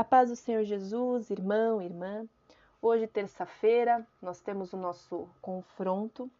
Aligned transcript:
A 0.00 0.04
paz 0.04 0.30
do 0.30 0.36
Senhor 0.36 0.64
Jesus, 0.64 1.28
irmão, 1.28 1.82
irmã. 1.82 2.24
Hoje, 2.80 3.06
terça-feira, 3.06 4.02
nós 4.22 4.40
temos 4.40 4.72
o 4.72 4.78
nosso 4.78 5.28
confronto. 5.42 6.30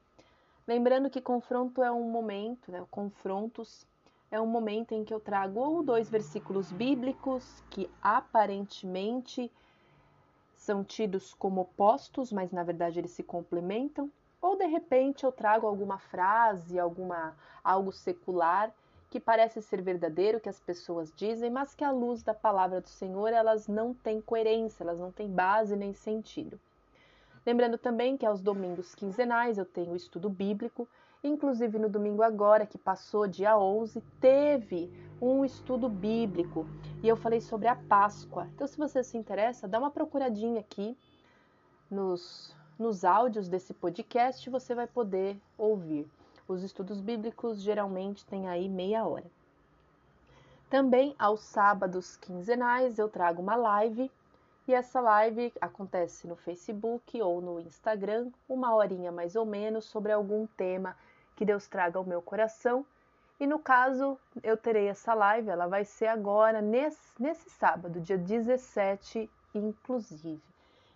Lembrando 0.66 1.10
que 1.10 1.20
confronto 1.20 1.82
é 1.82 1.92
um 1.92 2.10
momento, 2.10 2.72
né? 2.72 2.82
Confrontos 2.90 3.86
é 4.30 4.40
um 4.40 4.46
momento 4.46 4.92
em 4.92 5.04
que 5.04 5.12
eu 5.12 5.20
trago 5.20 5.60
ou 5.60 5.82
dois 5.82 6.08
versículos 6.08 6.72
bíblicos 6.72 7.62
que 7.68 7.90
aparentemente 8.00 9.52
são 10.56 10.82
tidos 10.82 11.34
como 11.34 11.60
opostos, 11.60 12.32
mas 12.32 12.50
na 12.52 12.62
verdade 12.62 12.98
eles 12.98 13.10
se 13.10 13.22
complementam, 13.22 14.10
ou 14.40 14.56
de 14.56 14.64
repente 14.64 15.24
eu 15.24 15.32
trago 15.32 15.66
alguma 15.66 15.98
frase, 15.98 16.80
alguma 16.80 17.36
algo 17.62 17.92
secular 17.92 18.72
que 19.10 19.18
parece 19.18 19.60
ser 19.60 19.82
verdadeiro, 19.82 20.38
que 20.40 20.48
as 20.48 20.60
pessoas 20.60 21.12
dizem, 21.14 21.50
mas 21.50 21.74
que 21.74 21.82
à 21.82 21.90
luz 21.90 22.22
da 22.22 22.32
palavra 22.32 22.80
do 22.80 22.88
Senhor 22.88 23.32
elas 23.32 23.66
não 23.66 23.92
têm 23.92 24.20
coerência, 24.20 24.84
elas 24.84 25.00
não 25.00 25.10
têm 25.10 25.28
base 25.28 25.74
nem 25.74 25.92
sentido. 25.92 26.58
Lembrando 27.44 27.76
também 27.76 28.16
que 28.16 28.24
aos 28.24 28.40
domingos 28.40 28.94
quinzenais 28.94 29.58
eu 29.58 29.64
tenho 29.64 29.96
estudo 29.96 30.30
bíblico, 30.30 30.86
inclusive 31.24 31.76
no 31.78 31.88
domingo 31.88 32.22
agora, 32.22 32.64
que 32.64 32.78
passou 32.78 33.26
dia 33.26 33.58
11, 33.58 34.00
teve 34.20 34.88
um 35.20 35.44
estudo 35.44 35.88
bíblico 35.88 36.64
e 37.02 37.08
eu 37.08 37.16
falei 37.16 37.40
sobre 37.40 37.66
a 37.66 37.74
Páscoa. 37.74 38.46
Então, 38.54 38.66
se 38.66 38.78
você 38.78 39.02
se 39.02 39.18
interessa, 39.18 39.66
dá 39.66 39.78
uma 39.78 39.90
procuradinha 39.90 40.60
aqui 40.60 40.96
nos, 41.90 42.54
nos 42.78 43.04
áudios 43.04 43.48
desse 43.48 43.74
podcast, 43.74 44.48
você 44.48 44.72
vai 44.72 44.86
poder 44.86 45.36
ouvir. 45.58 46.08
Os 46.50 46.64
estudos 46.64 47.00
bíblicos 47.00 47.62
geralmente 47.62 48.26
têm 48.26 48.48
aí 48.48 48.68
meia 48.68 49.06
hora. 49.06 49.30
Também 50.68 51.14
aos 51.16 51.42
sábados 51.42 52.16
quinzenais 52.16 52.98
eu 52.98 53.08
trago 53.08 53.40
uma 53.40 53.54
live 53.54 54.10
e 54.66 54.74
essa 54.74 55.00
live 55.00 55.52
acontece 55.60 56.26
no 56.26 56.34
Facebook 56.34 57.22
ou 57.22 57.40
no 57.40 57.60
Instagram, 57.60 58.32
uma 58.48 58.74
horinha 58.74 59.12
mais 59.12 59.36
ou 59.36 59.46
menos, 59.46 59.84
sobre 59.84 60.10
algum 60.10 60.44
tema 60.56 60.96
que 61.36 61.44
Deus 61.44 61.68
traga 61.68 62.00
ao 62.00 62.04
meu 62.04 62.20
coração. 62.20 62.84
E 63.38 63.46
no 63.46 63.60
caso, 63.60 64.18
eu 64.42 64.56
terei 64.56 64.88
essa 64.88 65.14
live, 65.14 65.50
ela 65.50 65.68
vai 65.68 65.84
ser 65.84 66.08
agora, 66.08 66.60
nesse, 66.60 67.12
nesse 67.16 67.48
sábado, 67.48 68.00
dia 68.00 68.18
17, 68.18 69.30
inclusive. 69.54 70.42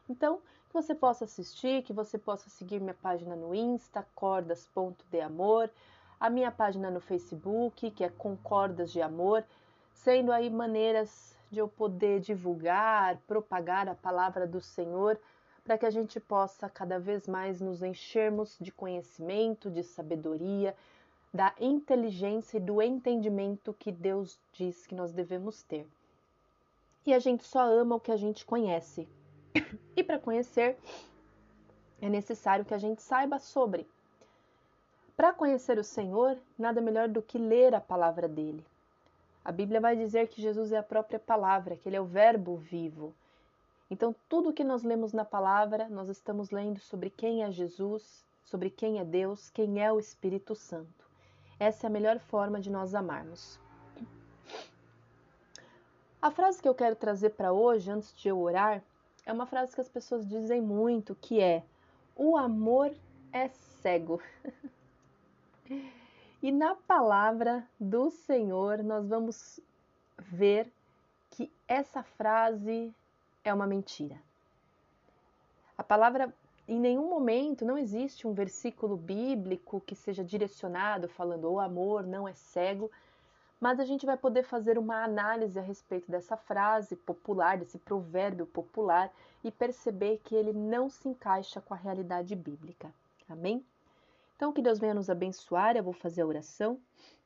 Então, 0.08 0.40
que 0.74 0.82
você 0.82 0.92
possa 0.92 1.24
assistir, 1.24 1.84
que 1.84 1.92
você 1.92 2.18
possa 2.18 2.50
seguir 2.50 2.80
minha 2.80 2.96
página 3.00 3.36
no 3.36 3.54
Insta, 3.54 4.04
cordas.deamor, 4.12 5.70
a 6.18 6.28
minha 6.28 6.50
página 6.50 6.90
no 6.90 6.98
Facebook, 6.98 7.92
que 7.92 8.02
é 8.02 8.08
Concordas 8.08 8.90
de 8.90 9.00
Amor, 9.00 9.44
sendo 9.92 10.32
aí 10.32 10.50
maneiras 10.50 11.36
de 11.48 11.60
eu 11.60 11.68
poder 11.68 12.18
divulgar, 12.18 13.18
propagar 13.18 13.88
a 13.88 13.94
palavra 13.94 14.48
do 14.48 14.60
Senhor, 14.60 15.16
para 15.62 15.78
que 15.78 15.86
a 15.86 15.90
gente 15.90 16.18
possa 16.18 16.68
cada 16.68 16.98
vez 16.98 17.28
mais 17.28 17.60
nos 17.60 17.80
enchermos 17.80 18.56
de 18.60 18.72
conhecimento, 18.72 19.70
de 19.70 19.84
sabedoria, 19.84 20.74
da 21.32 21.54
inteligência 21.60 22.56
e 22.56 22.60
do 22.60 22.82
entendimento 22.82 23.72
que 23.74 23.92
Deus 23.92 24.40
diz 24.52 24.88
que 24.88 24.94
nós 24.96 25.12
devemos 25.12 25.62
ter. 25.62 25.86
E 27.06 27.14
a 27.14 27.20
gente 27.20 27.44
só 27.44 27.62
ama 27.62 27.94
o 27.94 28.00
que 28.00 28.10
a 28.10 28.16
gente 28.16 28.44
conhece, 28.44 29.06
e 29.96 30.02
para 30.02 30.18
conhecer, 30.18 30.76
é 32.00 32.08
necessário 32.08 32.64
que 32.64 32.74
a 32.74 32.78
gente 32.78 33.02
saiba 33.02 33.38
sobre. 33.38 33.86
Para 35.16 35.32
conhecer 35.32 35.78
o 35.78 35.84
Senhor, 35.84 36.36
nada 36.58 36.80
melhor 36.80 37.08
do 37.08 37.22
que 37.22 37.38
ler 37.38 37.74
a 37.74 37.80
palavra 37.80 38.26
dele. 38.26 38.64
A 39.44 39.52
Bíblia 39.52 39.80
vai 39.80 39.94
dizer 39.94 40.28
que 40.28 40.42
Jesus 40.42 40.72
é 40.72 40.78
a 40.78 40.82
própria 40.82 41.18
palavra, 41.18 41.76
que 41.76 41.88
ele 41.88 41.96
é 41.96 42.00
o 42.00 42.04
Verbo 42.04 42.56
vivo. 42.56 43.14
Então, 43.90 44.14
tudo 44.28 44.52
que 44.52 44.64
nós 44.64 44.82
lemos 44.82 45.12
na 45.12 45.24
palavra, 45.24 45.88
nós 45.88 46.08
estamos 46.08 46.50
lendo 46.50 46.80
sobre 46.80 47.10
quem 47.10 47.44
é 47.44 47.50
Jesus, 47.52 48.24
sobre 48.42 48.70
quem 48.70 48.98
é 48.98 49.04
Deus, 49.04 49.50
quem 49.50 49.82
é 49.82 49.92
o 49.92 50.00
Espírito 50.00 50.54
Santo. 50.54 51.04
Essa 51.60 51.86
é 51.86 51.88
a 51.88 51.90
melhor 51.90 52.18
forma 52.18 52.58
de 52.58 52.70
nós 52.70 52.94
amarmos. 52.94 53.60
A 56.20 56.30
frase 56.30 56.60
que 56.60 56.68
eu 56.68 56.74
quero 56.74 56.96
trazer 56.96 57.30
para 57.30 57.52
hoje, 57.52 57.90
antes 57.90 58.16
de 58.16 58.28
eu 58.28 58.40
orar, 58.40 58.82
é 59.26 59.32
uma 59.32 59.46
frase 59.46 59.74
que 59.74 59.80
as 59.80 59.88
pessoas 59.88 60.28
dizem 60.28 60.60
muito, 60.60 61.14
que 61.14 61.40
é: 61.40 61.62
o 62.16 62.36
amor 62.36 62.94
é 63.32 63.48
cego. 63.48 64.20
e 66.42 66.52
na 66.52 66.74
palavra 66.74 67.66
do 67.78 68.10
Senhor 68.10 68.82
nós 68.82 69.08
vamos 69.08 69.60
ver 70.18 70.70
que 71.30 71.50
essa 71.66 72.02
frase 72.02 72.94
é 73.42 73.52
uma 73.52 73.66
mentira. 73.66 74.16
A 75.76 75.82
palavra 75.82 76.32
em 76.66 76.78
nenhum 76.78 77.10
momento 77.10 77.64
não 77.64 77.76
existe 77.76 78.26
um 78.26 78.32
versículo 78.32 78.96
bíblico 78.96 79.80
que 79.80 79.94
seja 79.94 80.24
direcionado 80.24 81.08
falando 81.08 81.50
o 81.50 81.60
amor 81.60 82.06
não 82.06 82.26
é 82.26 82.32
cego, 82.32 82.90
mas 83.64 83.80
a 83.80 83.84
gente 83.86 84.04
vai 84.04 84.18
poder 84.18 84.42
fazer 84.42 84.76
uma 84.76 85.02
análise 85.02 85.58
a 85.58 85.62
respeito 85.62 86.10
dessa 86.10 86.36
frase 86.36 86.94
popular, 86.94 87.56
desse 87.56 87.78
provérbio 87.78 88.44
popular 88.44 89.10
e 89.42 89.50
perceber 89.50 90.20
que 90.22 90.34
ele 90.34 90.52
não 90.52 90.90
se 90.90 91.08
encaixa 91.08 91.62
com 91.62 91.72
a 91.72 91.76
realidade 91.78 92.36
bíblica. 92.36 92.92
Amém? 93.26 93.64
Então, 94.36 94.52
que 94.52 94.60
Deus 94.60 94.78
venha 94.78 94.92
nos 94.92 95.08
abençoar. 95.08 95.78
Eu 95.78 95.82
vou 95.82 95.94
fazer 95.94 96.20
a 96.20 96.26
oração. 96.26 96.78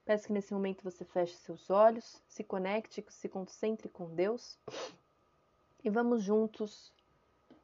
Peço 0.04 0.28
que 0.28 0.32
nesse 0.32 0.54
momento 0.54 0.84
você 0.84 1.04
feche 1.04 1.34
seus 1.34 1.70
olhos, 1.70 2.22
se 2.28 2.44
conecte, 2.44 3.04
se 3.08 3.28
concentre 3.28 3.88
com 3.88 4.08
Deus 4.14 4.56
e 5.82 5.90
vamos 5.90 6.22
juntos 6.22 6.92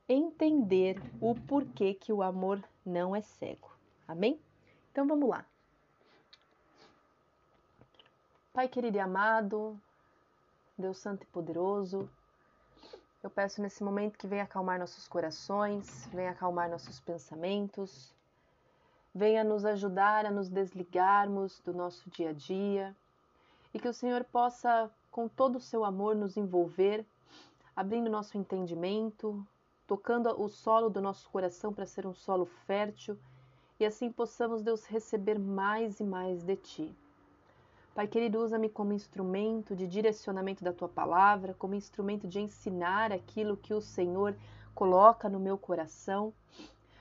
entender 0.08 1.00
o 1.20 1.36
porquê 1.36 1.94
que 1.94 2.12
o 2.12 2.24
amor 2.24 2.60
não 2.84 3.14
é 3.14 3.20
cego. 3.20 3.70
Amém? 4.08 4.36
Então 4.90 5.06
vamos 5.06 5.28
lá. 5.28 5.46
Pai 8.54 8.68
querido 8.68 8.96
e 8.96 9.00
amado, 9.00 9.76
Deus 10.78 10.98
Santo 10.98 11.24
e 11.24 11.26
Poderoso, 11.26 12.08
eu 13.20 13.28
peço 13.28 13.60
nesse 13.60 13.82
momento 13.82 14.16
que 14.16 14.28
venha 14.28 14.44
acalmar 14.44 14.78
nossos 14.78 15.08
corações, 15.08 16.08
venha 16.12 16.30
acalmar 16.30 16.70
nossos 16.70 17.00
pensamentos, 17.00 18.14
venha 19.12 19.42
nos 19.42 19.64
ajudar 19.64 20.24
a 20.24 20.30
nos 20.30 20.48
desligarmos 20.48 21.58
do 21.64 21.74
nosso 21.74 22.08
dia 22.10 22.30
a 22.30 22.32
dia 22.32 22.94
e 23.74 23.80
que 23.80 23.88
o 23.88 23.92
Senhor 23.92 24.22
possa, 24.22 24.88
com 25.10 25.26
todo 25.26 25.56
o 25.56 25.60
seu 25.60 25.84
amor, 25.84 26.14
nos 26.14 26.36
envolver, 26.36 27.04
abrindo 27.74 28.08
nosso 28.08 28.38
entendimento, 28.38 29.44
tocando 29.84 30.28
o 30.40 30.48
solo 30.48 30.88
do 30.88 31.00
nosso 31.00 31.28
coração 31.28 31.72
para 31.72 31.86
ser 31.86 32.06
um 32.06 32.14
solo 32.14 32.46
fértil 32.68 33.18
e 33.80 33.84
assim 33.84 34.12
possamos, 34.12 34.62
Deus, 34.62 34.84
receber 34.84 35.40
mais 35.40 35.98
e 35.98 36.04
mais 36.04 36.44
de 36.44 36.54
Ti. 36.54 36.96
Pai 37.94 38.08
querido, 38.08 38.42
usa-me 38.42 38.68
como 38.68 38.92
instrumento 38.92 39.76
de 39.76 39.86
direcionamento 39.86 40.64
da 40.64 40.72
tua 40.72 40.88
palavra, 40.88 41.54
como 41.54 41.76
instrumento 41.76 42.26
de 42.26 42.40
ensinar 42.40 43.12
aquilo 43.12 43.56
que 43.56 43.72
o 43.72 43.80
Senhor 43.80 44.36
coloca 44.74 45.28
no 45.28 45.38
meu 45.38 45.56
coração, 45.56 46.34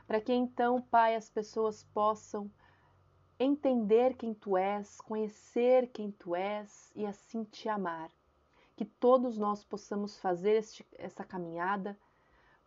para 0.05 0.21
que 0.21 0.31
então, 0.31 0.79
Pai, 0.79 1.15
as 1.15 1.31
pessoas 1.31 1.83
possam 1.95 2.47
entender 3.39 4.13
quem 4.15 4.35
tu 4.35 4.55
és, 4.55 5.01
conhecer 5.01 5.87
quem 5.87 6.11
tu 6.11 6.35
és 6.35 6.91
e 6.95 7.07
assim 7.07 7.43
te 7.43 7.67
amar. 7.67 8.11
Que 8.75 8.85
todos 8.85 9.35
nós 9.35 9.63
possamos 9.63 10.19
fazer 10.19 10.57
este, 10.57 10.85
essa 10.95 11.23
caminhada, 11.23 11.97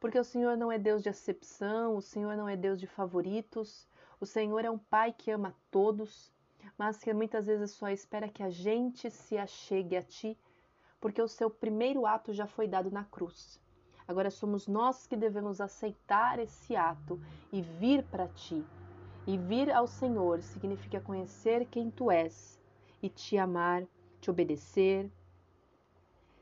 porque 0.00 0.19
o 0.19 0.25
Senhor 0.25 0.56
não 0.56 0.72
é 0.72 0.81
Deus 0.81 1.00
de 1.00 1.09
acepção, 1.09 1.97
o 1.97 2.03
Senhor 2.03 2.36
não 2.36 2.48
é 2.48 2.56
Deus 2.56 2.81
de 2.81 2.88
favoritos, 2.88 3.86
o 4.19 4.26
Senhor 4.26 4.65
é 4.65 4.70
um 4.70 4.78
Pai 4.78 5.12
que 5.12 5.31
ama 5.31 5.54
todos 5.70 6.34
mas 6.78 6.98
que 6.98 7.12
muitas 7.14 7.47
vezes 7.47 7.70
só 7.70 7.88
espera 7.88 8.28
que 8.28 8.42
a 8.42 8.50
gente 8.50 9.10
se 9.10 9.38
achegue 9.38 9.97
a 9.97 10.03
Ti, 10.03 10.38
porque 11.00 11.20
o 11.22 11.28
seu 11.28 11.48
primeiro 11.48 12.06
ato 12.06 12.32
já 12.32 12.47
foi 12.47 12.66
dado 12.66 12.91
na 12.91 13.04
cruz. 13.04 13.60
Agora 14.06 14.30
somos 14.30 14.68
nós 14.68 15.06
que 15.06 15.16
devemos 15.16 15.60
aceitar 15.60 16.39
esse 16.39 16.77
ato 16.77 17.21
e 17.53 17.60
vir 17.60 18.04
para 18.04 18.28
Ti. 18.28 18.65
E 19.27 19.36
vir 19.36 19.72
ao 19.72 19.86
Senhor 19.86 20.42
significa 20.42 21.01
conhecer 21.01 21.66
quem 21.66 21.91
Tu 21.91 22.10
és 22.10 22.60
e 23.03 23.09
te 23.09 23.36
amar, 23.36 23.84
te 24.21 24.30
obedecer, 24.30 25.10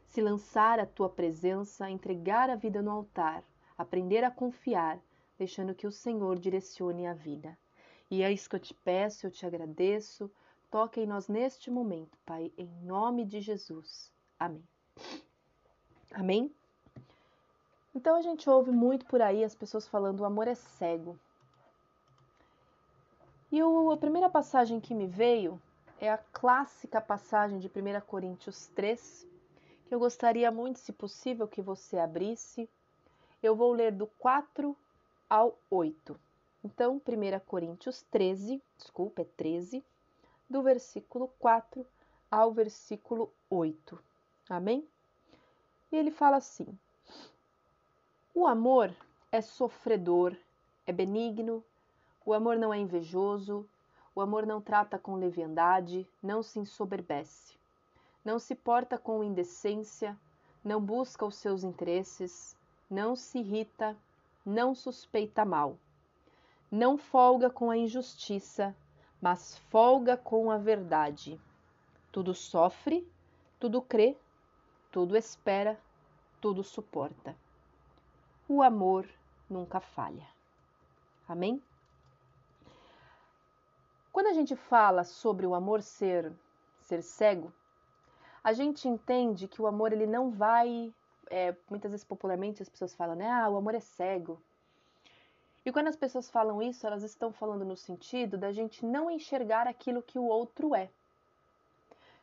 se 0.07 0.21
lançar 0.21 0.79
à 0.79 0.87
Tua 0.87 1.09
presença, 1.09 1.89
entregar 1.89 2.51
a 2.51 2.57
vida 2.57 2.83
no 2.83 2.91
altar, 2.91 3.43
aprender 3.77 4.23
a 4.23 4.31
confiar, 4.31 5.01
deixando 5.39 5.75
que 5.75 5.87
o 5.87 5.93
Senhor 5.93 6.39
direcione 6.39 7.07
a 7.07 7.15
vida. 7.15 7.59
E 8.15 8.23
é 8.23 8.31
isso 8.31 8.49
que 8.49 8.55
eu 8.55 8.61
te 8.61 8.73
peço, 8.73 9.27
eu 9.27 9.31
te 9.33 9.45
agradeço. 9.45 10.31
Toque 10.71 11.01
em 11.01 11.07
nós 11.07 11.27
neste 11.27 11.69
momento, 11.69 12.17
Pai, 12.25 12.53
em 12.57 12.71
nome 12.85 13.25
de 13.25 13.41
Jesus. 13.41 14.13
Amém. 14.39 14.63
Amém? 16.13 16.55
Então 17.93 18.15
a 18.15 18.23
gente 18.23 18.49
ouve 18.49 18.71
muito 18.71 19.05
por 19.07 19.21
aí 19.21 19.43
as 19.43 19.57
pessoas 19.57 19.89
falando 19.89 20.21
o 20.21 20.25
amor 20.25 20.47
é 20.47 20.55
cego. 20.55 21.19
E 23.51 23.61
o, 23.61 23.91
a 23.91 23.97
primeira 23.97 24.31
passagem 24.31 24.79
que 24.79 24.95
me 24.95 25.09
veio 25.09 25.61
é 26.01 26.09
a 26.09 26.19
clássica 26.19 27.01
passagem 27.01 27.59
de 27.59 27.67
1 27.67 28.01
Coríntios 28.07 28.69
3, 28.77 29.27
que 29.89 29.95
eu 29.95 29.99
gostaria 29.99 30.53
muito, 30.53 30.79
se 30.79 30.93
possível, 30.93 31.49
que 31.49 31.61
você 31.61 31.99
abrisse. 31.99 32.71
Eu 33.43 33.57
vou 33.57 33.73
ler 33.73 33.91
do 33.91 34.07
4 34.07 34.77
ao 35.29 35.59
8. 35.69 36.24
Então, 36.65 36.97
1 36.97 37.41
Coríntios 37.41 38.01
13, 38.11 38.63
desculpa, 38.79 39.21
é 39.21 39.27
13, 39.37 39.85
do 40.49 40.63
versículo 40.63 41.29
4 41.39 41.87
ao 42.31 42.53
versículo 42.53 43.31
8. 43.51 44.03
Amém? 44.49 44.89
E 45.93 45.97
ele 45.97 46.11
fala 46.11 46.39
assim: 46.39 46.67
O 48.35 48.47
amor 48.47 48.91
é 49.31 49.43
sofredor, 49.43 50.35
é 50.87 50.93
benigno, 50.93 51.63
o 52.25 52.33
amor 52.33 52.57
não 52.57 52.73
é 52.73 52.79
invejoso, 52.79 53.69
o 54.15 54.23
amor 54.23 54.47
não 54.47 54.59
trata 54.59 54.99
com 54.99 55.17
leviandade, 55.17 56.09
não 56.23 56.43
se 56.43 56.59
ensoberbece, 56.59 57.59
não 58.25 58.39
se 58.39 58.55
porta 58.55 58.97
com 58.97 59.23
indecência, 59.23 60.19
não 60.65 60.81
busca 60.81 61.27
os 61.27 61.37
seus 61.37 61.63
interesses, 61.63 62.57
não 62.89 63.15
se 63.15 63.39
irrita, 63.41 63.95
não 64.47 64.75
suspeita 64.75 65.45
mal, 65.45 65.77
não 66.71 66.97
folga 66.97 67.49
com 67.51 67.71
a 67.71 67.77
injustiça, 67.77 68.75
mas 69.21 69.59
folga 69.71 70.17
com 70.17 70.51
a 70.51 70.59
verdade. 70.59 71.41
Tudo 72.11 72.35
sofre, 72.35 73.09
tudo 73.59 73.81
crê, 73.81 74.17
tudo 74.91 75.17
espera, 75.17 75.79
tudo 76.41 76.63
suporta. 76.63 77.35
O 78.49 78.63
amor 78.63 79.09
nunca 79.49 79.81
falha. 79.81 80.27
Amém? 81.27 81.63
Quando 84.13 84.27
a 84.27 84.33
gente 84.33 84.55
fala 84.55 85.03
sobre 85.05 85.47
o 85.47 85.55
amor 85.55 85.83
ser 85.83 86.33
ser 86.79 87.03
cego, 87.03 87.53
a 88.43 88.53
gente 88.53 88.87
entende 88.87 89.49
que 89.49 89.63
o 89.63 89.67
amor 89.67 89.93
ele 89.93 90.07
não 90.07 90.31
vai, 90.31 90.93
é, 91.31 91.57
muitas 91.71 91.91
vezes 91.91 92.05
popularmente 92.05 92.63
as 92.63 92.69
pessoas 92.69 92.95
falam, 92.95 93.17
né? 93.17 93.31
Ah, 93.31 93.49
o 93.49 93.57
amor 93.57 93.75
é 93.75 93.81
cego. 93.81 94.39
E 95.65 95.73
quando 95.73 95.89
as 95.89 95.97
pessoas 95.97 96.31
falam 96.31 96.61
isso, 96.61 96.87
elas 96.87 97.03
estão 97.03 97.33
falando 97.33 97.65
no 97.65 97.77
sentido 97.77 98.37
da 98.37 98.53
gente 98.53 98.85
não 98.85 99.11
enxergar 99.11 99.67
aquilo 99.67 100.03
que 100.03 100.19
o 100.19 100.27
outro 100.27 100.75
é. 100.75 100.91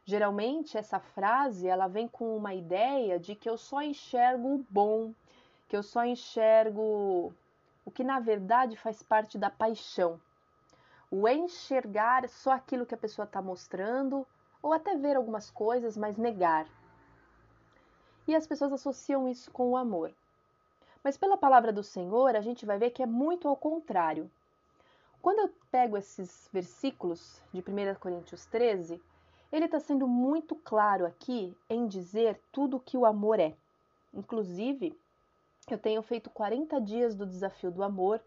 Geralmente 0.05 0.77
essa 0.77 0.99
frase 0.99 1.67
ela 1.67 1.87
vem 1.87 2.07
com 2.07 2.35
uma 2.35 2.53
ideia 2.53 3.19
de 3.19 3.35
que 3.35 3.49
eu 3.49 3.57
só 3.57 3.81
enxergo 3.81 4.55
o 4.55 4.65
bom, 4.69 5.13
que 5.67 5.75
eu 5.75 5.81
só 5.81 6.05
enxergo 6.05 7.33
o 7.83 7.91
que 7.91 8.03
na 8.03 8.19
verdade 8.19 8.77
faz 8.77 9.01
parte 9.01 9.37
da 9.37 9.49
paixão. 9.49 10.19
O 11.09 11.27
enxergar 11.27 12.27
só 12.29 12.51
aquilo 12.51 12.85
que 12.85 12.95
a 12.95 12.97
pessoa 12.97 13.25
está 13.25 13.41
mostrando, 13.41 14.25
ou 14.61 14.71
até 14.71 14.95
ver 14.95 15.15
algumas 15.15 15.49
coisas, 15.49 15.97
mas 15.97 16.15
negar. 16.15 16.67
E 18.27 18.35
as 18.35 18.45
pessoas 18.45 18.71
associam 18.71 19.27
isso 19.27 19.51
com 19.51 19.71
o 19.71 19.77
amor. 19.77 20.13
Mas 21.03 21.17
pela 21.17 21.37
palavra 21.37 21.71
do 21.71 21.83
Senhor, 21.83 22.35
a 22.35 22.41
gente 22.41 22.65
vai 22.65 22.77
ver 22.77 22.91
que 22.91 23.01
é 23.01 23.05
muito 23.05 23.47
ao 23.47 23.55
contrário. 23.55 24.29
Quando 25.21 25.39
eu 25.39 25.51
pego 25.71 25.97
esses 25.97 26.49
versículos 26.51 27.41
de 27.53 27.59
1 27.59 27.95
Coríntios 27.99 28.45
13, 28.45 29.01
ele 29.51 29.65
está 29.65 29.79
sendo 29.79 30.07
muito 30.07 30.55
claro 30.55 31.05
aqui 31.05 31.55
em 31.69 31.87
dizer 31.87 32.39
tudo 32.51 32.77
o 32.77 32.79
que 32.79 32.97
o 32.97 33.05
amor 33.05 33.39
é. 33.39 33.55
Inclusive, 34.13 34.97
eu 35.69 35.77
tenho 35.77 36.01
feito 36.01 36.29
40 36.29 36.79
dias 36.81 37.15
do 37.15 37.25
desafio 37.25 37.71
do 37.71 37.83
amor 37.83 38.21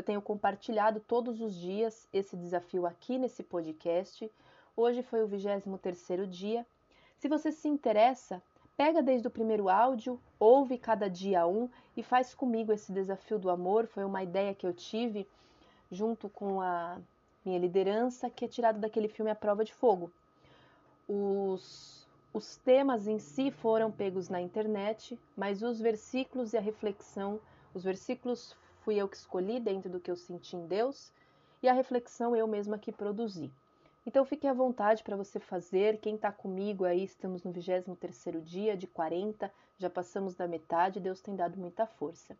eu 0.00 0.02
tenho 0.02 0.22
compartilhado 0.22 1.00
todos 1.00 1.40
os 1.40 1.54
dias 1.54 2.08
esse 2.12 2.36
desafio 2.36 2.86
aqui 2.86 3.18
nesse 3.18 3.42
podcast. 3.42 4.30
Hoje 4.76 5.02
foi 5.02 5.22
o 5.22 5.28
23º 5.28 6.26
dia. 6.26 6.64
Se 7.18 7.28
você 7.28 7.52
se 7.52 7.68
interessa, 7.68 8.42
pega 8.76 9.02
desde 9.02 9.28
o 9.28 9.30
primeiro 9.30 9.68
áudio, 9.68 10.18
ouve 10.38 10.78
cada 10.78 11.10
dia 11.10 11.46
um 11.46 11.68
e 12.00 12.02
faz 12.02 12.34
comigo 12.34 12.72
esse 12.72 12.90
desafio 12.90 13.38
do 13.38 13.50
amor. 13.50 13.86
Foi 13.86 14.04
uma 14.04 14.22
ideia 14.22 14.54
que 14.54 14.66
eu 14.66 14.72
tive 14.72 15.28
junto 15.92 16.30
com 16.30 16.60
a 16.60 16.98
minha 17.44 17.58
liderança, 17.58 18.30
que 18.30 18.44
é 18.44 18.48
tirado 18.48 18.78
daquele 18.78 19.08
filme 19.08 19.30
A 19.30 19.34
Prova 19.34 19.64
de 19.64 19.74
Fogo. 19.74 20.10
Os, 21.06 22.06
os 22.32 22.56
temas 22.56 23.06
em 23.06 23.18
si 23.18 23.50
foram 23.50 23.92
pegos 23.92 24.30
na 24.30 24.40
internet, 24.40 25.18
mas 25.36 25.62
os 25.62 25.78
versículos 25.78 26.54
e 26.54 26.56
a 26.56 26.60
reflexão, 26.60 27.38
os 27.74 27.84
versículos 27.84 28.56
fui 28.82 28.96
eu 28.96 29.06
que 29.06 29.16
escolhi 29.16 29.60
dentro 29.60 29.90
do 29.90 30.00
que 30.00 30.10
eu 30.10 30.16
senti 30.16 30.56
em 30.56 30.66
Deus 30.66 31.12
e 31.62 31.68
a 31.68 31.74
reflexão 31.74 32.34
eu 32.34 32.46
mesma 32.46 32.78
que 32.78 32.90
produzi. 32.90 33.50
Então 34.06 34.24
fique 34.24 34.46
à 34.46 34.52
vontade 34.52 35.02
para 35.02 35.16
você 35.16 35.38
fazer. 35.38 35.98
Quem 35.98 36.14
está 36.14 36.32
comigo 36.32 36.84
aí, 36.84 37.04
estamos 37.04 37.42
no 37.42 37.52
23º 37.52 38.40
dia 38.40 38.76
de 38.76 38.86
40, 38.86 39.52
já 39.78 39.90
passamos 39.90 40.34
da 40.34 40.48
metade, 40.48 41.00
Deus 41.00 41.20
tem 41.20 41.36
dado 41.36 41.58
muita 41.58 41.86
força. 41.86 42.36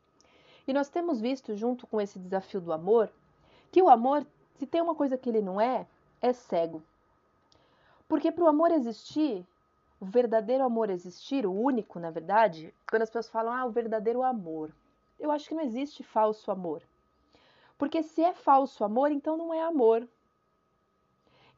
E 0.67 0.73
nós 0.73 0.89
temos 0.89 1.21
visto 1.21 1.55
junto 1.57 1.87
com 1.87 2.01
esse 2.01 2.19
desafio 2.19 2.61
do 2.61 2.73
amor, 2.73 3.11
que 3.71 3.83
o 3.83 3.89
amor, 3.89 4.27
se 4.59 4.67
tem 4.67 4.81
uma 4.81 4.95
coisa 4.95 5.19
que 5.19 5.29
ele 5.29 5.41
não 5.41 5.61
é, 5.61 5.87
é 6.21 6.33
cego. 6.33 6.83
Porque 8.09 8.33
para 8.33 8.45
o 8.45 8.49
amor 8.49 8.71
existir, 8.73 9.47
o 10.01 10.05
verdadeiro 10.07 10.65
amor 10.65 10.91
existir, 10.91 11.47
o 11.47 11.53
único, 11.53 11.99
na 11.99 12.11
verdade, 12.11 12.75
quando 12.89 13.03
as 13.03 13.11
pessoas 13.11 13.29
falam, 13.29 13.53
ah, 13.53 13.67
o 13.67 13.71
verdadeiro 13.71 14.23
amor, 14.23 14.73
eu 15.19 15.31
acho 15.31 15.49
que 15.49 15.55
não 15.55 15.63
existe 15.63 16.03
falso 16.03 16.51
amor. 16.51 16.83
Porque 17.77 18.03
se 18.03 18.23
é 18.23 18.33
falso 18.33 18.83
amor, 18.83 19.13
então 19.13 19.37
não 19.37 19.53
é 19.53 19.63
amor. 19.63 20.09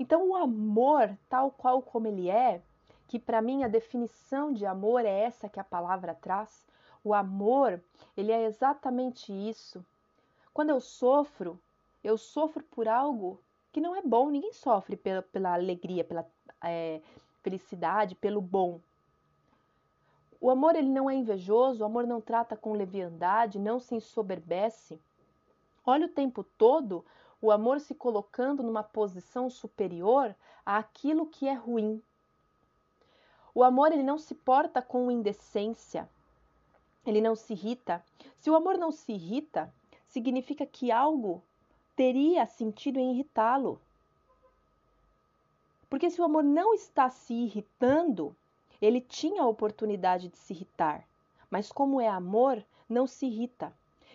Então 0.02 0.31
o 0.31 0.34
amor, 0.34 1.16
tal 1.28 1.52
qual 1.52 1.81
como 1.81 2.08
ele 2.08 2.28
é, 2.28 2.60
que 3.06 3.20
para 3.20 3.40
mim 3.40 3.62
a 3.62 3.69
definição 3.69 4.52
de 4.52 4.66
amor 4.66 5.04
é 5.04 5.20
essa 5.20 5.49
que 5.49 5.60
a 5.60 5.64
palavra 5.64 6.12
traz, 6.12 6.66
o 7.04 7.14
amor, 7.14 7.81
ele 8.16 8.32
é 8.32 8.43
exatamente 8.44 9.32
isso. 9.32 9.84
Quando 10.52 10.70
eu 10.70 10.81
sofro, 10.81 11.56
eu 12.02 12.19
sofro 12.19 12.64
por 12.64 12.88
algo 12.88 13.38
que 13.70 13.81
não 13.81 13.94
é 13.94 14.02
bom. 14.02 14.28
Ninguém 14.28 14.52
sofre 14.52 14.96
pela, 14.96 15.22
pela 15.22 15.54
alegria, 15.54 16.02
pela 16.02 16.26
é, 16.64 17.00
felicidade, 17.40 18.16
pelo 18.16 18.40
bom. 18.40 18.81
O 20.40 20.50
amor 20.50 20.75
ele 20.75 20.88
não 20.88 21.08
é 21.08 21.14
invejoso, 21.14 21.84
o 21.84 21.87
amor 21.87 22.08
não 22.08 22.20
trata 22.20 22.56
com 22.56 22.72
leviandade, 22.72 23.60
não 23.60 23.78
se 23.78 23.94
ensoberbece. 23.94 24.98
Olha 25.87 26.06
o 26.06 26.12
tempo 26.12 26.43
todo 26.58 27.05
o 27.43 27.50
amor 27.50 27.81
se 27.81 27.93
colocando 27.93 28.62
numa 28.62 28.85
posição 28.85 29.50
superior 29.50 30.33
àquilo 30.65 31.27
que 31.27 31.49
é 31.49 31.53
ruim. 31.53 32.00
O 33.53 33.65
amor 33.65 33.91
ele 33.91 34.05
não 34.05 34.17
se 34.17 34.33
porta 34.33 34.81
com 34.81 35.11
indecência. 35.11 36.09
Ele 37.05 37.21
não 37.21 37.34
se 37.34 37.53
irrita. 37.53 38.03
Se 38.39 38.49
o 38.49 38.55
amor 38.55 38.79
não 38.79 38.93
se 38.93 39.13
irrita, 39.13 39.75
significa 40.06 40.65
que 40.65 40.93
algo 40.93 41.43
teria 41.96 42.46
sentido 42.46 43.01
em 43.01 43.13
irritá-lo. 43.13 43.81
Porque 45.91 46.11
se 46.11 46.20
o 46.20 46.25
amor 46.25 46.44
não 46.44 46.72
está 46.72 47.11
se 47.11 47.34
irritando, 47.34 48.34
ele 48.81 49.01
tinha 49.01 49.43
a 49.43 49.49
oportunidade 49.49 50.29
de 50.29 50.37
se 50.37 50.53
irritar, 50.53 51.05
mas 51.51 51.72
como 51.72 52.01
é 52.01 52.08
amor, 52.08 52.65
não 52.89 53.06
se 53.06 53.27
irrita. 53.27 53.72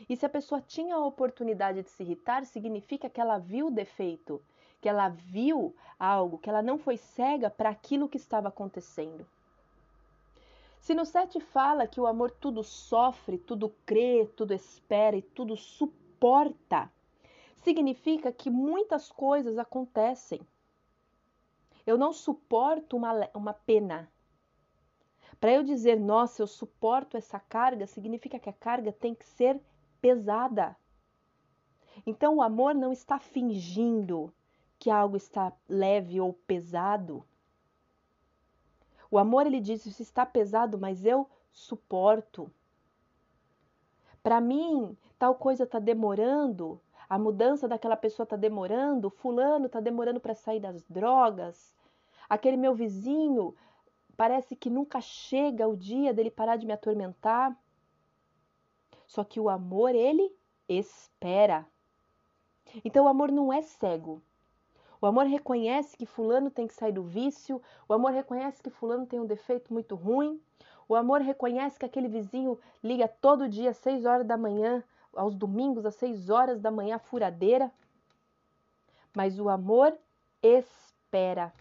E 0.10 0.16
se 0.16 0.26
a 0.26 0.30
pessoa 0.30 0.62
tinha 0.62 0.96
a 0.96 1.06
oportunidade 1.06 1.82
de 1.82 1.90
se 1.90 2.04
irritar, 2.04 2.46
significa 2.46 3.10
que 3.10 3.20
ela 3.20 3.38
viu 3.38 3.68
o 3.68 3.72
defeito, 3.72 4.42
que 4.82 4.90
ela 4.90 5.10
viu 5.10 5.76
algo, 6.00 6.38
que 6.38 6.50
ela 6.50 6.62
não 6.62 6.78
foi 6.78 6.98
cega 6.98 7.50
para 7.50 7.70
aquilo 7.70 8.08
que 8.08 8.18
estava 8.18 8.48
acontecendo. 8.48 9.26
Se 10.80 10.94
no 10.94 11.06
7 11.06 11.40
fala 11.40 11.88
que 11.88 12.00
o 12.00 12.08
amor 12.08 12.32
tudo 12.32 12.64
sofre, 12.64 13.38
tudo 13.38 13.74
crê, 13.86 14.30
tudo 14.36 14.54
espera 14.54 15.18
e 15.18 15.22
tudo 15.22 15.58
suporta, 15.58 16.90
significa 17.62 18.32
que 18.32 18.50
muitas 18.50 19.12
coisas 19.12 19.58
acontecem. 19.58 20.40
Eu 21.86 21.98
não 21.98 22.14
suporto 22.14 22.96
uma, 22.96 23.30
uma 23.34 23.54
pena, 23.54 24.10
para 25.40 25.52
eu 25.52 25.64
dizer, 25.64 26.00
nossa, 26.00 26.42
eu 26.42 26.48
suporto 26.48 27.18
essa 27.18 27.40
carga, 27.40 27.86
significa 27.86 28.40
que 28.40 28.50
a 28.50 28.54
carga 28.54 28.92
tem 28.92 29.14
que 29.14 29.26
ser 29.26 29.60
pesada. 30.08 30.76
Então 32.06 32.38
o 32.38 32.42
amor 32.42 32.74
não 32.74 32.94
está 32.94 33.20
fingindo 33.20 34.34
que 34.80 34.90
algo 34.90 35.18
está 35.18 35.52
leve 35.68 36.22
ou 36.22 36.32
pesado. 36.32 37.26
O 39.12 39.18
amor 39.18 39.46
ele 39.46 39.60
diz 39.60 39.86
isso 39.86 40.02
está 40.02 40.26
pesado, 40.26 40.78
mas 40.78 41.06
eu 41.06 41.30
suporto. 41.52 42.50
Para 44.24 44.40
mim, 44.40 44.96
tal 45.20 45.36
coisa 45.36 45.64
está 45.64 45.80
demorando, 45.80 46.80
a 47.10 47.20
mudança 47.20 47.68
daquela 47.68 47.98
pessoa 47.98 48.24
está 48.24 48.36
demorando, 48.36 49.10
fulano 49.10 49.66
está 49.66 49.82
demorando 49.82 50.20
para 50.20 50.36
sair 50.36 50.60
das 50.60 50.84
drogas, 50.90 51.76
aquele 52.30 52.58
meu 52.58 52.74
vizinho 52.74 53.56
Parece 54.18 54.56
que 54.56 54.68
nunca 54.68 55.00
chega 55.00 55.68
o 55.68 55.78
dia 55.78 56.12
dele 56.12 56.32
parar 56.32 56.56
de 56.56 56.66
me 56.66 56.74
atormentar. 56.74 57.56
Só 59.08 59.24
que 59.24 59.40
o 59.40 59.50
amor, 59.50 59.96
ele 59.96 60.32
espera. 60.68 61.66
Então 62.84 63.06
o 63.06 63.08
amor 63.08 63.32
não 63.32 63.52
é 63.52 63.62
cego. 63.62 64.22
O 65.00 65.06
amor 65.06 65.26
reconhece 65.26 65.96
que 65.96 66.06
fulano 66.06 66.52
tem 66.52 66.68
que 66.68 66.74
sair 66.74 66.92
do 66.92 67.04
vício, 67.04 67.62
o 67.88 67.94
amor 67.94 68.12
reconhece 68.12 68.62
que 68.62 68.70
fulano 68.70 69.06
tem 69.06 69.20
um 69.20 69.26
defeito 69.26 69.72
muito 69.72 69.96
ruim, 69.96 70.42
O 70.90 70.96
amor 70.96 71.20
reconhece 71.22 71.78
que 71.78 71.86
aquele 71.86 72.08
vizinho 72.08 72.58
liga 72.82 73.08
todo 73.08 73.50
dia 73.50 73.72
às 73.72 73.78
6 73.78 74.06
horas 74.06 74.26
da 74.26 74.38
manhã, 74.38 74.82
aos 75.14 75.36
domingos 75.36 75.86
às 75.86 75.96
6 75.96 76.30
horas 76.30 76.62
da 76.62 76.72
manhã, 76.72 76.98
furadeira. 76.98 77.70
Mas 79.14 79.38
o 79.38 79.50
amor 79.50 79.98
espera. 80.42 81.52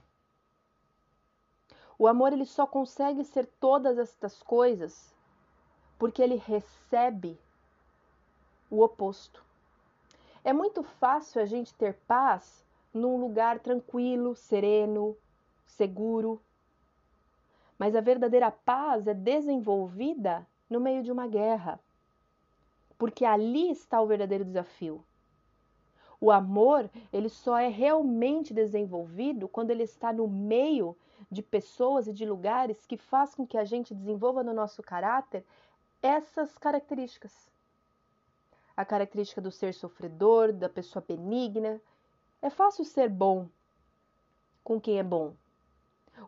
O 1.98 2.06
amor 2.06 2.32
ele 2.32 2.44
só 2.44 2.66
consegue 2.66 3.24
ser 3.24 3.46
todas 3.58 3.98
estas 3.98 4.40
coisas 4.42 5.15
porque 5.98 6.22
ele 6.22 6.36
recebe 6.36 7.38
o 8.70 8.82
oposto. 8.82 9.42
É 10.44 10.52
muito 10.52 10.82
fácil 10.82 11.40
a 11.40 11.44
gente 11.44 11.74
ter 11.74 11.94
paz 12.06 12.64
num 12.92 13.16
lugar 13.18 13.58
tranquilo, 13.58 14.34
sereno, 14.34 15.16
seguro. 15.66 16.40
Mas 17.78 17.94
a 17.94 18.00
verdadeira 18.00 18.50
paz 18.50 19.06
é 19.06 19.14
desenvolvida 19.14 20.46
no 20.68 20.80
meio 20.80 21.02
de 21.02 21.12
uma 21.12 21.26
guerra, 21.26 21.78
porque 22.98 23.24
ali 23.24 23.70
está 23.70 24.00
o 24.00 24.06
verdadeiro 24.06 24.44
desafio. 24.44 25.04
O 26.20 26.30
amor, 26.30 26.88
ele 27.12 27.28
só 27.28 27.58
é 27.58 27.68
realmente 27.68 28.54
desenvolvido 28.54 29.46
quando 29.46 29.70
ele 29.70 29.82
está 29.82 30.12
no 30.12 30.26
meio 30.26 30.96
de 31.30 31.42
pessoas 31.42 32.06
e 32.06 32.12
de 32.12 32.24
lugares 32.24 32.86
que 32.86 32.96
faz 32.96 33.34
com 33.34 33.46
que 33.46 33.58
a 33.58 33.64
gente 33.64 33.94
desenvolva 33.94 34.42
no 34.42 34.54
nosso 34.54 34.82
caráter 34.82 35.44
essas 36.02 36.56
características. 36.58 37.50
A 38.76 38.84
característica 38.84 39.40
do 39.40 39.50
ser 39.50 39.72
sofredor, 39.74 40.52
da 40.52 40.68
pessoa 40.68 41.04
benigna. 41.06 41.80
É 42.42 42.50
fácil 42.50 42.84
ser 42.84 43.08
bom 43.08 43.48
com 44.62 44.80
quem 44.80 44.98
é 44.98 45.02
bom. 45.02 45.34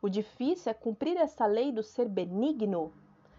O 0.00 0.08
difícil 0.08 0.70
é 0.70 0.75
cumprir 0.75 1.16
essa 1.16 1.46
lei 1.46 1.72
do 1.72 1.82
ser 1.82 2.08
benigno, 2.08 2.92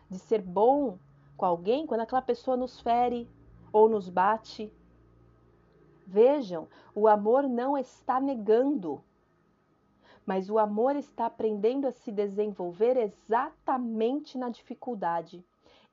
de 0.10 0.20
ser 0.20 0.42
bom 0.42 0.98
com 1.38 1.46
alguém 1.46 1.88
quando 1.88 2.02
aquela 2.02 2.22
pessoa 2.22 2.58
nos 2.58 2.80
fere 2.82 3.30
ou 3.72 3.88
nos 3.88 4.10
bate. 4.10 4.74
Vejam, 6.06 6.68
o 6.94 7.08
amor 7.08 7.48
não 7.48 7.78
está 7.78 8.20
negando, 8.20 9.02
mas 10.26 10.50
o 10.50 10.60
amor 10.60 10.96
está 10.96 11.28
aprendendo 11.28 11.88
a 11.88 11.92
se 11.92 12.12
desenvolver 12.12 12.98
exatamente 12.98 14.38
na 14.38 14.50
dificuldade, 14.50 15.46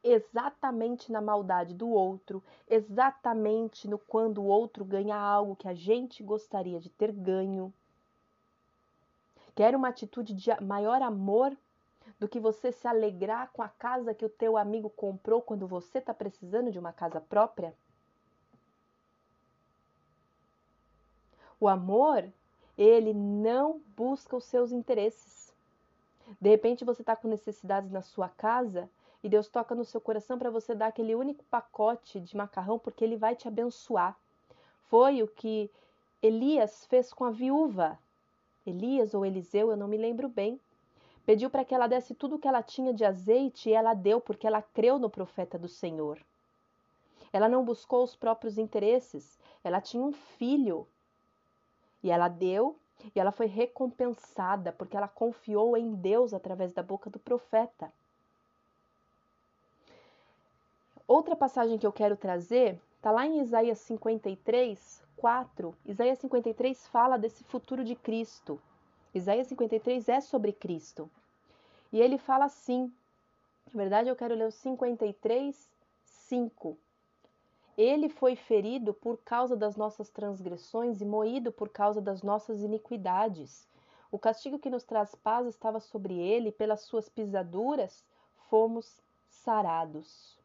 exatamente 0.07 1.11
na 1.11 1.21
maldade 1.21 1.75
do 1.75 1.89
outro, 1.89 2.43
exatamente 2.69 3.89
no 3.89 3.99
quando 3.99 4.39
o 4.39 4.47
outro 4.47 4.85
ganha 4.85 5.17
algo 5.17 5.57
que 5.57 5.69
a 5.69 5.75
gente 5.75 6.23
gostaria 6.23 6.79
de 6.79 6.89
ter 6.89 7.11
ganho. 7.11 7.73
Quer 9.55 9.75
uma 9.75 9.89
atitude 9.89 10.35
de 10.35 10.51
maior 10.61 11.03
amor 11.03 11.57
do 12.21 12.29
que 12.29 12.39
você 12.39 12.71
se 12.71 12.87
alegrar 12.87 13.51
com 13.53 13.63
a 13.63 13.69
casa 13.69 14.15
que 14.15 14.25
o 14.25 14.29
teu 14.29 14.57
amigo 14.57 14.89
comprou 14.91 15.43
quando 15.43 15.67
você 15.67 15.99
está 15.99 16.15
precisando 16.15 16.71
de 16.71 16.79
uma 16.79 16.93
casa 16.93 17.21
própria? 17.21 17.75
O 21.59 21.69
amor, 21.69 22.25
ele 22.77 23.13
não 23.13 23.81
busca 23.97 24.37
os 24.37 24.45
seus 24.45 24.71
interesses. 24.71 25.53
De 26.41 26.51
repente 26.51 26.85
você 26.85 27.03
está 27.03 27.17
com 27.17 27.29
necessidades 27.29 27.91
na 27.91 28.03
sua 28.03 28.29
casa 28.29 28.89
e 29.23 29.29
Deus 29.29 29.49
toca 29.49 29.75
no 29.75 29.85
seu 29.85 30.01
coração 30.01 30.39
para 30.39 30.51
você 30.51 30.75
dar 30.75 30.89
aquele 30.89 31.15
único 31.15 31.45
pacote 31.45 32.21
de 32.21 32.37
macarrão 32.37 32.79
porque 32.79 33.05
ele 33.05 33.17
vai 33.17 33.35
te 33.35 33.49
abençoar. 33.49 34.17
Foi 34.89 35.23
o 35.23 35.29
que 35.29 35.71
Elias 36.23 36.87
fez 36.87 37.13
com 37.13 37.25
a 37.25 37.31
viúva 37.31 37.99
Elias 38.67 39.15
ou 39.15 39.25
Eliseu, 39.25 39.71
eu 39.71 39.77
não 39.77 39.87
me 39.87 39.97
lembro 39.97 40.29
bem, 40.29 40.61
pediu 41.25 41.49
para 41.49 41.65
que 41.65 41.75
ela 41.75 41.87
desse 41.87 42.15
tudo 42.15 42.37
o 42.37 42.39
que 42.39 42.49
ela 42.49 42.63
tinha 42.63 42.93
de 42.93 43.05
azeite 43.05 43.71
e 43.71 43.73
ela 43.73 43.95
deu 43.95 44.21
porque 44.21 44.47
ela 44.47 44.61
creu 44.61 44.99
no 44.99 45.09
profeta 45.09 45.57
do 45.57 45.69
Senhor. 45.69 46.19
Ela 47.33 47.49
não 47.49 47.65
buscou 47.65 48.03
os 48.03 48.17
próprios 48.17 48.59
interesses, 48.59 49.39
ela 49.63 49.81
tinha 49.81 50.03
um 50.03 50.13
filho 50.13 50.87
e 52.03 52.11
ela 52.11 52.29
deu 52.29 52.77
e 53.15 53.21
ela 53.21 53.31
foi 53.31 53.47
recompensada 53.47 54.73
porque 54.73 54.97
ela 54.97 55.09
confiou 55.09 55.77
em 55.77 55.95
Deus 55.95 56.35
através 56.35 56.73
da 56.73 56.83
boca 56.83 57.09
do 57.09 57.19
profeta. 57.19 57.93
Outra 61.09 61.37
passagem 61.37 61.79
que 61.79 61.87
eu 61.87 61.93
quero 61.93 62.17
trazer 62.17 62.81
está 62.97 63.13
lá 63.13 63.25
em 63.25 63.41
Isaías 63.41 63.79
53, 63.79 65.05
4, 65.17 65.73
Isaías 65.87 66.19
53 66.19 66.89
fala 66.89 67.17
desse 67.17 67.45
futuro 67.45 67.85
de 67.85 67.95
Cristo. 67.95 68.61
Isaías 69.15 69.47
53 69.47 70.09
é 70.09 70.21
sobre 70.21 70.53
Cristo. 70.53 71.09
E 71.93 72.01
ele 72.01 72.19
fala 72.19 72.47
assim, 72.47 72.93
na 73.73 73.79
verdade 73.79 74.09
eu 74.09 74.17
quero 74.17 74.35
ler 74.35 74.49
o 74.49 74.51
53, 74.51 75.71
5. 76.03 76.77
Ele 77.79 78.09
foi 78.09 78.35
ferido 78.35 78.93
por 78.93 79.17
causa 79.19 79.57
das 79.57 79.77
nossas 79.77 80.11
transgressões 80.11 81.01
e 81.01 81.05
moído 81.05 81.53
por 81.53 81.69
causa 81.69 82.01
das 82.01 82.23
nossas 82.25 82.63
iniquidades. 82.63 83.69
O 84.11 84.19
castigo 84.19 84.59
que 84.59 84.71
nos 84.71 84.83
traz 84.83 85.15
paz 85.15 85.47
estava 85.47 85.79
sobre 85.79 86.19
ele, 86.19 86.49
e 86.49 86.53
pelas 86.53 86.81
suas 86.81 87.09
pisaduras 87.09 88.05
fomos 88.49 89.01
sarados. 89.29 90.37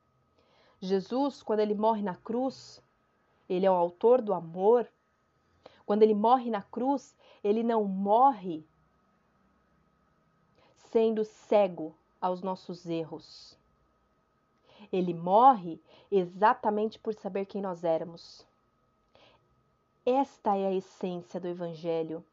Jesus, 0.81 1.43
quando 1.43 1.59
ele 1.59 1.75
morre 1.75 2.01
na 2.01 2.15
cruz, 2.15 2.81
ele 3.47 3.65
é 3.65 3.71
o 3.71 3.75
autor 3.75 4.21
do 4.21 4.33
amor. 4.33 4.87
Quando 5.85 6.01
ele 6.01 6.15
morre 6.15 6.49
na 6.49 6.63
cruz, 6.63 7.15
ele 7.43 7.61
não 7.61 7.83
morre 7.83 8.65
sendo 10.91 11.23
cego 11.23 11.95
aos 12.19 12.41
nossos 12.41 12.85
erros. 12.87 13.55
Ele 14.91 15.13
morre 15.13 15.79
exatamente 16.11 16.97
por 16.97 17.13
saber 17.13 17.45
quem 17.45 17.61
nós 17.61 17.83
éramos. 17.83 18.45
Esta 20.05 20.57
é 20.57 20.65
a 20.65 20.73
essência 20.73 21.39
do 21.39 21.47
evangelho. 21.47 22.25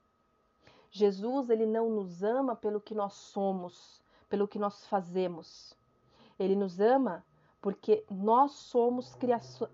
Jesus, 0.90 1.50
ele 1.50 1.66
não 1.66 1.90
nos 1.90 2.22
ama 2.22 2.56
pelo 2.56 2.80
que 2.80 2.94
nós 2.94 3.12
somos, 3.12 4.00
pelo 4.28 4.48
que 4.48 4.58
nós 4.58 4.86
fazemos. 4.86 5.74
Ele 6.38 6.56
nos 6.56 6.80
ama 6.80 7.22
porque 7.68 8.02
nós 8.10 8.52
somos 8.52 9.14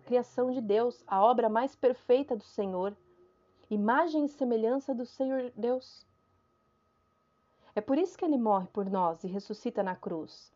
criação 0.05 0.51
de 0.51 0.61
Deus, 0.61 1.05
a 1.07 1.23
obra 1.23 1.49
mais 1.49 1.77
perfeita 1.77 2.35
do 2.35 2.43
Senhor, 2.43 2.93
imagem 3.71 4.25
e 4.25 4.29
semelhança 4.29 4.93
do 4.93 5.07
Senhor 5.07 5.53
Deus. 5.55 6.05
É 7.73 7.81
por 7.81 7.97
isso 7.97 8.19
que 8.19 8.25
ele 8.25 8.37
morre 8.37 8.67
por 8.73 8.91
nós 8.91 9.23
e 9.23 9.29
ressuscita 9.29 9.81
na 9.81 9.95
cruz. 9.95 10.53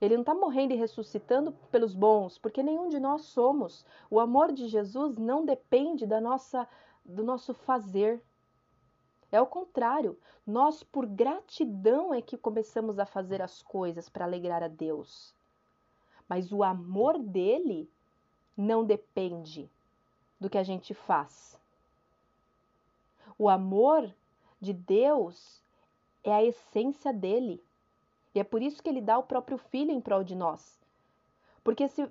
Ele 0.00 0.14
não 0.14 0.22
está 0.22 0.34
morrendo 0.34 0.72
e 0.72 0.76
ressuscitando 0.76 1.52
pelos 1.70 1.94
bons, 1.94 2.38
porque 2.38 2.62
nenhum 2.62 2.88
de 2.88 2.98
nós 2.98 3.26
somos. 3.26 3.84
O 4.10 4.18
amor 4.18 4.50
de 4.50 4.66
Jesus 4.66 5.18
não 5.18 5.44
depende 5.44 6.06
da 6.06 6.18
nossa, 6.18 6.66
do 7.04 7.22
nosso 7.22 7.52
fazer. 7.52 8.22
É 9.30 9.38
o 9.38 9.46
contrário, 9.46 10.18
nós, 10.46 10.82
por 10.82 11.04
gratidão, 11.04 12.14
é 12.14 12.22
que 12.22 12.38
começamos 12.38 12.98
a 12.98 13.04
fazer 13.04 13.42
as 13.42 13.60
coisas 13.60 14.08
para 14.08 14.24
alegrar 14.24 14.62
a 14.62 14.68
Deus 14.68 15.33
mas 16.28 16.52
o 16.52 16.62
amor 16.62 17.18
dele 17.18 17.88
não 18.56 18.84
depende 18.84 19.68
do 20.40 20.48
que 20.48 20.58
a 20.58 20.62
gente 20.62 20.94
faz. 20.94 21.58
O 23.38 23.48
amor 23.48 24.12
de 24.60 24.72
Deus 24.72 25.60
é 26.22 26.32
a 26.32 26.44
essência 26.44 27.12
dele. 27.12 27.62
E 28.34 28.40
é 28.40 28.44
por 28.44 28.62
isso 28.62 28.82
que 28.82 28.88
ele 28.88 29.00
dá 29.00 29.18
o 29.18 29.22
próprio 29.22 29.58
filho 29.58 29.90
em 29.90 30.00
prol 30.00 30.24
de 30.24 30.34
nós. 30.34 30.78
Porque 31.62 31.88
se 31.88 32.08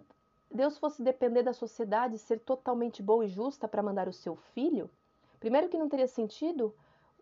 Deus 0.49 0.77
fosse 0.77 1.01
depender 1.01 1.43
da 1.43 1.53
sociedade 1.53 2.17
ser 2.17 2.39
totalmente 2.39 3.01
boa 3.01 3.25
e 3.25 3.29
justa 3.29 3.67
para 3.67 3.83
mandar 3.83 4.07
o 4.07 4.13
seu 4.13 4.35
filho, 4.35 4.89
primeiro 5.39 5.67
que 5.67 5.77
não 5.77 5.89
teria 5.89 6.07
sentido 6.07 6.73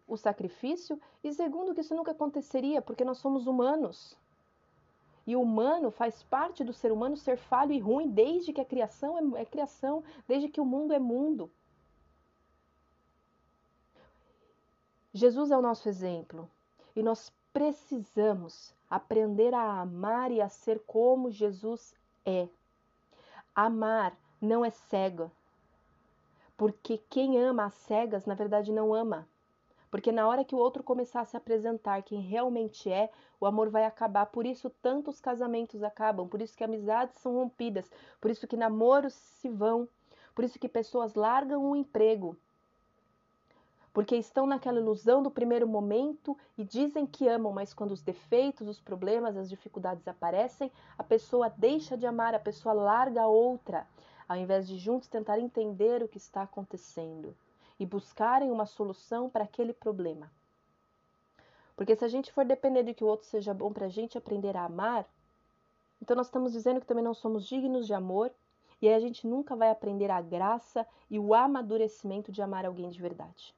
o 0.07 0.17
sacrifício, 0.17 0.99
e 1.23 1.33
segundo 1.33 1.73
que 1.73 1.81
isso 1.81 1.95
nunca 1.95 2.11
aconteceria, 2.11 2.81
porque 2.81 3.05
nós 3.05 3.17
somos 3.17 3.47
humanos. 3.47 4.17
E 5.25 5.35
humano 5.35 5.91
faz 5.91 6.23
parte 6.23 6.63
do 6.63 6.73
ser 6.73 6.91
humano 6.91 7.15
ser 7.15 7.37
falho 7.37 7.71
e 7.71 7.79
ruim 7.79 8.09
desde 8.09 8.51
que 8.51 8.61
a 8.61 8.65
criação 8.65 9.35
é, 9.37 9.41
é 9.41 9.45
criação, 9.45 10.03
desde 10.27 10.49
que 10.49 10.59
o 10.59 10.65
mundo 10.65 10.93
é 10.93 10.99
mundo. 10.99 11.49
Jesus 15.13 15.51
é 15.51 15.57
o 15.57 15.61
nosso 15.61 15.89
exemplo 15.89 16.49
e 16.95 17.03
nós 17.03 17.31
precisamos 17.53 18.73
aprender 18.89 19.53
a 19.53 19.81
amar 19.81 20.31
e 20.31 20.41
a 20.41 20.49
ser 20.49 20.79
como 20.85 21.31
Jesus 21.31 21.93
é. 22.25 22.47
Amar 23.53 24.15
não 24.41 24.63
é 24.63 24.69
cega, 24.69 25.31
porque 26.57 26.97
quem 26.97 27.37
ama 27.37 27.65
às 27.65 27.73
cegas, 27.73 28.25
na 28.25 28.33
verdade, 28.33 28.71
não 28.71 28.93
ama. 28.93 29.27
Porque 29.91 30.09
na 30.09 30.25
hora 30.25 30.45
que 30.45 30.55
o 30.55 30.57
outro 30.57 30.81
começar 30.81 31.19
a 31.19 31.25
se 31.25 31.35
apresentar 31.35 32.01
quem 32.01 32.21
realmente 32.21 32.89
é, 32.89 33.11
o 33.41 33.45
amor 33.45 33.69
vai 33.69 33.83
acabar. 33.83 34.25
Por 34.27 34.45
isso 34.45 34.69
tantos 34.69 35.19
casamentos 35.19 35.83
acabam, 35.83 36.29
por 36.29 36.41
isso 36.41 36.55
que 36.55 36.63
amizades 36.63 37.19
são 37.21 37.33
rompidas, 37.35 37.91
por 38.21 38.31
isso 38.31 38.47
que 38.47 38.55
namoros 38.55 39.13
se 39.13 39.49
vão, 39.49 39.87
por 40.33 40.45
isso 40.45 40.57
que 40.57 40.69
pessoas 40.69 41.13
largam 41.13 41.69
o 41.69 41.75
emprego. 41.75 42.37
porque 43.93 44.15
estão 44.15 44.47
naquela 44.47 44.79
ilusão 44.79 45.21
do 45.21 45.29
primeiro 45.29 45.67
momento 45.67 46.37
e 46.57 46.63
dizem 46.63 47.05
que 47.05 47.27
amam, 47.27 47.51
mas 47.51 47.73
quando 47.73 47.91
os 47.91 48.01
defeitos, 48.01 48.69
os 48.69 48.79
problemas, 48.79 49.35
as 49.35 49.49
dificuldades 49.49 50.07
aparecem, 50.07 50.71
a 50.97 51.03
pessoa 51.03 51.49
deixa 51.49 51.97
de 51.97 52.05
amar, 52.05 52.33
a 52.33 52.39
pessoa 52.39 52.73
larga 52.73 53.23
a 53.23 53.27
outra, 53.27 53.85
ao 54.29 54.37
invés 54.37 54.65
de 54.65 54.77
juntos 54.77 55.09
tentar 55.09 55.39
entender 55.39 56.01
o 56.01 56.07
que 56.07 56.17
está 56.17 56.43
acontecendo 56.43 57.35
e 57.81 57.85
buscarem 57.85 58.51
uma 58.51 58.67
solução 58.67 59.27
para 59.27 59.43
aquele 59.43 59.73
problema. 59.73 60.31
Porque 61.75 61.95
se 61.95 62.05
a 62.05 62.07
gente 62.07 62.31
for 62.31 62.45
depender 62.45 62.83
de 62.83 62.93
que 62.93 63.03
o 63.03 63.07
outro 63.07 63.25
seja 63.25 63.55
bom 63.55 63.73
para 63.73 63.87
a 63.87 63.89
gente 63.89 64.19
aprender 64.19 64.55
a 64.55 64.65
amar, 64.65 65.03
então 65.99 66.15
nós 66.15 66.27
estamos 66.27 66.51
dizendo 66.51 66.79
que 66.79 66.85
também 66.85 67.03
não 67.03 67.15
somos 67.15 67.43
dignos 67.43 67.87
de 67.87 67.93
amor 67.95 68.31
e 68.79 68.87
aí 68.87 68.93
a 68.93 68.99
gente 68.99 69.25
nunca 69.25 69.55
vai 69.55 69.71
aprender 69.71 70.11
a 70.11 70.21
graça 70.21 70.85
e 71.09 71.17
o 71.17 71.33
amadurecimento 71.33 72.31
de 72.31 72.39
amar 72.39 72.67
alguém 72.67 72.91
de 72.91 73.01
verdade. 73.01 73.51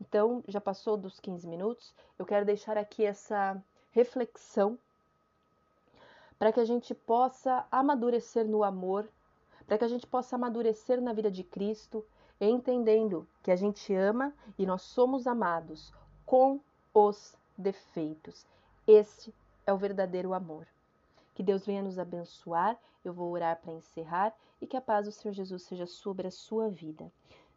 Então, 0.00 0.42
já 0.48 0.58
passou 0.58 0.96
dos 0.96 1.20
15 1.20 1.46
minutos, 1.46 1.92
eu 2.18 2.24
quero 2.24 2.46
deixar 2.46 2.78
aqui 2.78 3.04
essa 3.04 3.62
reflexão 3.92 4.78
para 6.38 6.50
que 6.50 6.60
a 6.60 6.64
gente 6.64 6.94
possa 6.94 7.66
amadurecer 7.70 8.46
no 8.46 8.64
amor, 8.64 9.06
para 9.66 9.76
que 9.76 9.84
a 9.84 9.88
gente 9.88 10.06
possa 10.06 10.36
amadurecer 10.36 10.98
na 10.98 11.12
vida 11.12 11.30
de 11.30 11.44
Cristo, 11.44 12.02
entendendo 12.46 13.26
que 13.42 13.50
a 13.50 13.56
gente 13.56 13.92
ama 13.94 14.32
e 14.58 14.64
nós 14.64 14.82
somos 14.82 15.26
amados 15.26 15.92
com 16.24 16.60
os 16.94 17.34
defeitos. 17.56 18.46
Esse 18.86 19.34
é 19.66 19.72
o 19.72 19.78
verdadeiro 19.78 20.32
amor. 20.32 20.66
Que 21.34 21.42
Deus 21.42 21.66
venha 21.66 21.82
nos 21.82 21.98
abençoar. 21.98 22.78
Eu 23.04 23.12
vou 23.12 23.30
orar 23.32 23.60
para 23.60 23.72
encerrar 23.72 24.34
e 24.60 24.66
que 24.66 24.76
a 24.76 24.80
paz 24.80 25.06
do 25.06 25.12
Senhor 25.12 25.32
Jesus 25.32 25.62
seja 25.62 25.86
sobre 25.86 26.26
a 26.26 26.30
sua 26.30 26.68
vida. 26.68 27.10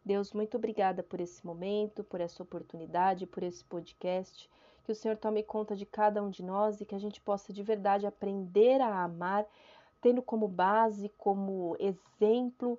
Deus, 0.04 0.32
muito 0.32 0.56
obrigada 0.56 1.02
por 1.02 1.20
esse 1.20 1.44
momento, 1.46 2.02
por 2.02 2.20
essa 2.20 2.42
oportunidade, 2.42 3.26
por 3.26 3.42
esse 3.42 3.64
podcast. 3.64 4.50
Que 4.84 4.92
o 4.92 4.94
Senhor 4.94 5.16
tome 5.16 5.42
conta 5.42 5.76
de 5.76 5.86
cada 5.86 6.22
um 6.22 6.28
de 6.28 6.42
nós 6.42 6.80
e 6.80 6.84
que 6.84 6.94
a 6.94 6.98
gente 6.98 7.20
possa 7.20 7.52
de 7.52 7.62
verdade 7.62 8.06
aprender 8.06 8.80
a 8.80 9.04
amar, 9.04 9.46
tendo 10.00 10.20
como 10.20 10.48
base, 10.48 11.08
como 11.16 11.76
exemplo, 11.78 12.78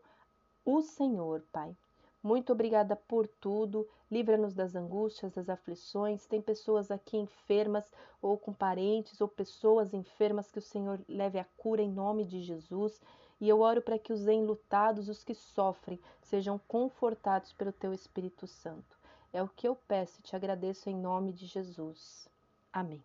o 0.66 0.82
Senhor, 0.82 1.42
Pai. 1.52 1.76
Muito 2.24 2.54
obrigada 2.54 2.96
por 2.96 3.28
tudo. 3.28 3.86
Livra-nos 4.10 4.54
das 4.54 4.76
angústias, 4.76 5.34
das 5.34 5.50
aflições. 5.50 6.26
Tem 6.26 6.42
pessoas 6.42 6.90
aqui 6.90 7.18
enfermas, 7.18 7.92
ou 8.22 8.38
com 8.38 8.54
parentes, 8.54 9.20
ou 9.20 9.28
pessoas 9.28 9.94
enfermas, 9.94 10.50
que 10.50 10.60
o 10.60 10.62
Senhor 10.62 11.02
leve 11.10 11.38
a 11.38 11.46
cura 11.58 11.82
em 11.82 11.92
nome 11.92 12.24
de 12.24 12.42
Jesus. 12.42 13.02
E 13.42 13.50
eu 13.50 13.60
oro 13.60 13.82
para 13.82 14.00
que 14.00 14.14
os 14.14 14.26
enlutados, 14.26 15.10
os 15.10 15.22
que 15.22 15.36
sofrem, 15.36 16.00
sejam 16.22 16.58
confortados 16.66 17.52
pelo 17.52 17.74
teu 17.74 17.94
Espírito 17.94 18.48
Santo. 18.48 18.98
É 19.34 19.44
o 19.44 19.50
que 19.50 19.68
eu 19.68 19.76
peço 19.76 20.20
e 20.20 20.24
te 20.24 20.34
agradeço 20.34 20.90
em 20.90 20.96
nome 20.96 21.34
de 21.34 21.46
Jesus. 21.46 22.30
Amém. 22.72 23.04